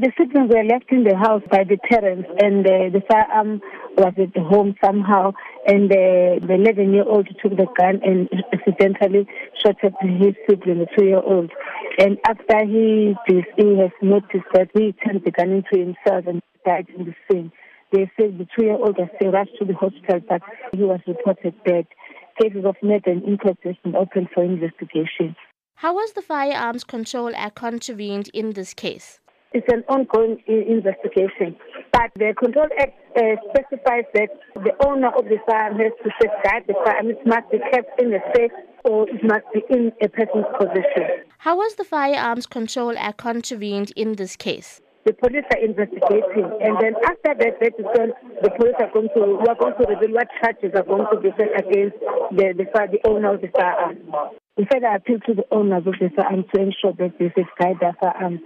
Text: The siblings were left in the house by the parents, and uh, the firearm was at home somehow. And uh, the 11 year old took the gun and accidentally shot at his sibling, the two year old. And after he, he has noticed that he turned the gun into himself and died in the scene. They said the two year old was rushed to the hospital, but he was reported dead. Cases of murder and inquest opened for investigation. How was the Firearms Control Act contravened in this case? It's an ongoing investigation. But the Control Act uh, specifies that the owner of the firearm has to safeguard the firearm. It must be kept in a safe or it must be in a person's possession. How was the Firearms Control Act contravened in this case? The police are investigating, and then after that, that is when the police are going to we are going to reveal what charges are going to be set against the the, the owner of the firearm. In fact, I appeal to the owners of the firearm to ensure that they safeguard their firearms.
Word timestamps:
The 0.00 0.10
siblings 0.16 0.48
were 0.48 0.64
left 0.64 0.90
in 0.90 1.04
the 1.04 1.14
house 1.14 1.42
by 1.50 1.62
the 1.62 1.76
parents, 1.76 2.26
and 2.40 2.66
uh, 2.66 2.88
the 2.88 3.02
firearm 3.06 3.60
was 3.98 4.14
at 4.16 4.34
home 4.34 4.74
somehow. 4.82 5.34
And 5.66 5.92
uh, 5.92 6.40
the 6.40 6.54
11 6.56 6.94
year 6.94 7.04
old 7.04 7.28
took 7.42 7.54
the 7.54 7.66
gun 7.76 8.00
and 8.02 8.26
accidentally 8.50 9.28
shot 9.62 9.76
at 9.84 9.92
his 10.00 10.32
sibling, 10.48 10.78
the 10.78 10.86
two 10.96 11.04
year 11.04 11.20
old. 11.20 11.52
And 11.98 12.16
after 12.26 12.64
he, 12.64 13.14
he 13.28 13.76
has 13.76 13.92
noticed 14.00 14.48
that 14.54 14.70
he 14.72 14.94
turned 15.04 15.20
the 15.22 15.32
gun 15.32 15.60
into 15.60 15.76
himself 15.76 16.24
and 16.26 16.40
died 16.64 16.88
in 16.96 17.04
the 17.04 17.14
scene. 17.28 17.52
They 17.92 18.10
said 18.16 18.38
the 18.38 18.46
two 18.56 18.64
year 18.64 18.80
old 18.80 18.96
was 18.96 19.10
rushed 19.20 19.58
to 19.58 19.66
the 19.66 19.74
hospital, 19.74 20.20
but 20.26 20.40
he 20.72 20.82
was 20.82 21.00
reported 21.06 21.52
dead. 21.66 21.84
Cases 22.40 22.64
of 22.64 22.76
murder 22.82 23.10
and 23.10 23.22
inquest 23.24 23.58
opened 23.94 24.28
for 24.32 24.44
investigation. 24.44 25.36
How 25.74 25.94
was 25.94 26.12
the 26.12 26.22
Firearms 26.22 26.84
Control 26.84 27.32
Act 27.36 27.56
contravened 27.56 28.30
in 28.32 28.52
this 28.52 28.72
case? 28.72 29.19
It's 29.52 29.66
an 29.72 29.82
ongoing 29.88 30.38
investigation. 30.46 31.56
But 31.92 32.10
the 32.14 32.34
Control 32.38 32.68
Act 32.78 32.94
uh, 33.16 33.34
specifies 33.50 34.04
that 34.14 34.30
the 34.54 34.72
owner 34.86 35.08
of 35.08 35.24
the 35.24 35.38
firearm 35.46 35.76
has 35.78 35.92
to 36.04 36.10
safeguard 36.22 36.64
the 36.68 36.74
firearm. 36.84 37.10
It 37.10 37.26
must 37.26 37.50
be 37.50 37.58
kept 37.72 38.00
in 38.00 38.14
a 38.14 38.20
safe 38.34 38.52
or 38.84 39.08
it 39.08 39.22
must 39.24 39.44
be 39.52 39.62
in 39.70 39.92
a 40.02 40.08
person's 40.08 40.46
possession. 40.58 41.26
How 41.38 41.56
was 41.56 41.74
the 41.74 41.84
Firearms 41.84 42.46
Control 42.46 42.94
Act 42.96 43.18
contravened 43.18 43.92
in 43.96 44.14
this 44.14 44.36
case? 44.36 44.80
The 45.06 45.14
police 45.14 45.44
are 45.50 45.64
investigating, 45.64 46.44
and 46.60 46.76
then 46.78 46.92
after 47.06 47.32
that, 47.32 47.58
that 47.58 47.72
is 47.78 47.86
when 47.96 48.12
the 48.42 48.50
police 48.50 48.76
are 48.78 48.92
going 48.92 49.08
to 49.16 49.40
we 49.40 49.48
are 49.48 49.56
going 49.56 49.72
to 49.80 49.88
reveal 49.88 50.12
what 50.14 50.28
charges 50.42 50.72
are 50.76 50.84
going 50.84 51.06
to 51.10 51.18
be 51.18 51.30
set 51.38 51.56
against 51.58 51.96
the 52.36 52.52
the, 52.52 52.64
the 52.68 53.00
owner 53.08 53.34
of 53.34 53.40
the 53.40 53.48
firearm. 53.48 53.96
In 54.58 54.66
fact, 54.66 54.84
I 54.84 54.96
appeal 54.96 55.18
to 55.26 55.34
the 55.34 55.46
owners 55.50 55.86
of 55.86 55.94
the 55.98 56.10
firearm 56.14 56.44
to 56.54 56.60
ensure 56.60 56.92
that 57.00 57.16
they 57.18 57.32
safeguard 57.32 57.80
their 57.80 57.96
firearms. 57.98 58.40